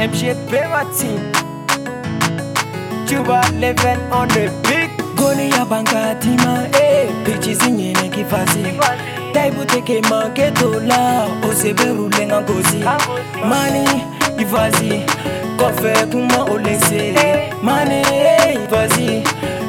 [0.00, 1.20] MGP my team.
[3.06, 4.90] Juba living on the big.
[5.16, 7.08] Goni ya banka tima, eh.
[7.24, 8.62] Bitches in yene kifasi.
[9.34, 12.78] Taibu teke manke tola, osebe rulenga ngozi.
[13.44, 13.84] Mani,
[14.38, 15.02] ivazi,
[15.58, 17.14] kofe kuma olese.
[17.62, 18.02] Mani,
[18.64, 19.22] ivazi,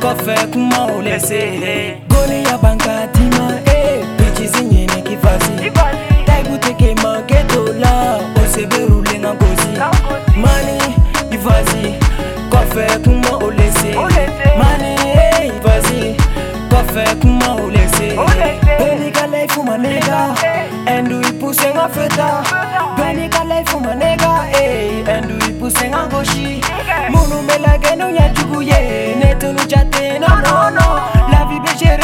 [0.00, 1.38] kofe kuma olese.
[1.62, 1.98] Eh.
[2.08, 3.73] Goni ya banka tima, eh.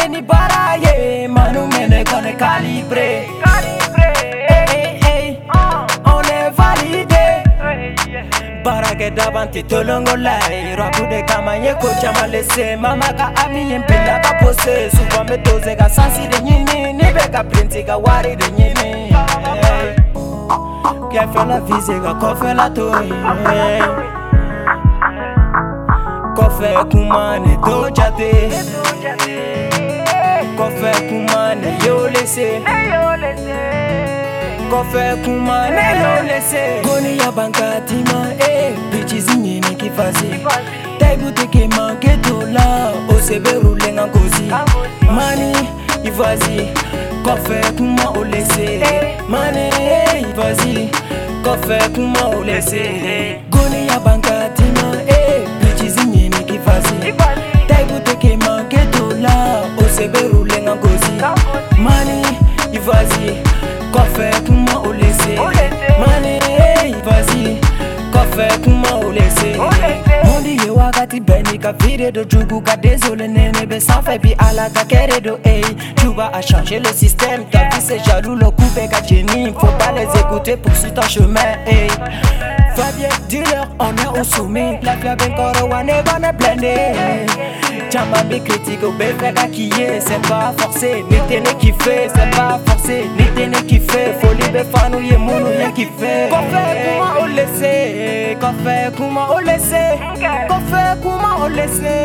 [0.01, 3.11] पे नहीं पारा ये मानू मैंने कौन काली ब्रे
[8.65, 12.77] baarakɛ dabanti tolongola ye rabude kama ye ko caman lese.
[12.77, 17.07] Mama ka ami ye npinda ka pose suban be toze ka sansi de ɲini ni
[17.17, 18.91] bɛ ka printi ka wari de ɲini
[21.13, 23.65] kɛfɛla vise ka kɔfɛla to ye
[26.37, 28.33] kɔfɛ kuma ne to jate
[32.37, 32.61] laissé
[34.71, 40.27] kofe kuma neyo laissé goni ya bankatima e eh, bichizi nyini kifasi.
[40.99, 44.51] Taibutekema ketola oseberulenga kosi
[45.15, 45.53] mani
[46.05, 46.69] ivazi
[47.25, 48.81] kofe kuma olese
[49.29, 50.89] mani eh, ivazi
[51.45, 53.30] kofe kuma olese hey.
[60.71, 61.13] na ngozi
[61.79, 62.23] mani
[62.73, 63.27] ivazi
[63.93, 64.93] kɔfɛ kuma o
[66.01, 66.39] mani
[66.91, 67.59] ivazi
[68.13, 69.57] kɔfɛ kuma o lese
[70.47, 74.85] ye wagati bɛɛ ni ka vire do jugu ka nene bi ala ka
[75.21, 75.39] do
[75.97, 79.01] tu vas changer le système ta vie c'est jaloux le coup bɛ ka
[79.59, 81.89] faut pas les écouter poursuit ton chemin ei
[82.77, 84.79] Fabier, dis-leur, on est au sommet.
[84.83, 86.01] La fleur encore, on est.
[87.91, 93.05] Chamba mi critique au bébé kiye C'est pas forcé ni tene kiffe C'est pas forcé
[93.19, 98.97] ni tene kiffe Folie be fanu ye munu ye kiffe Kofe kuma o laisse Kofe
[98.97, 99.99] kuma o laisse
[100.49, 101.97] Kofe kuma o laisse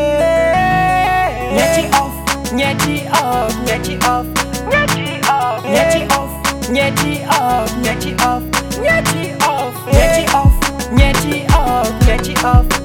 [1.53, 4.25] Nyeti off Nyeti off Nyeti off.
[4.71, 6.31] Nyeti off Nyeti off
[6.69, 8.43] Nyeti off Nyeti off.
[8.81, 10.53] Nyeti off Nyeti off
[10.91, 12.84] Nyeti off Nyeti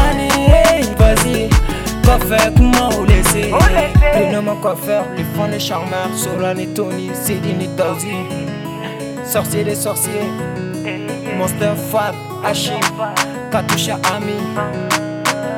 [2.31, 3.51] fait comment au laisser.
[4.11, 6.09] Prénom en coiffeur, les fans des charmeurs.
[6.15, 8.15] Solan et Tony, Céline et Tauzi
[9.25, 10.29] Sorcier des sorciers.
[11.37, 12.79] Monster Fab, Hachim
[13.51, 14.33] Katusha Ami.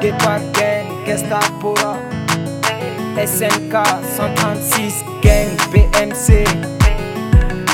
[0.01, 1.75] Get Back Gang, Gestapo
[3.15, 3.73] SNK
[4.17, 6.43] 136 Gang, BMC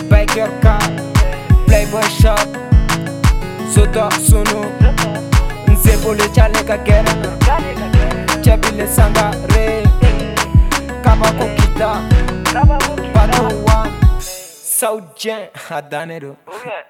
[0.10, 0.80] Biker Car
[1.66, 2.36] Playboy Shop.
[3.74, 4.66] Sodor Sono
[5.68, 6.78] Nzebo le Tchaleka
[8.50, 9.84] kuja vile sangare.
[11.04, 12.02] Kama kukita
[13.14, 13.88] batuwa
[16.48, 16.84] oh yeah.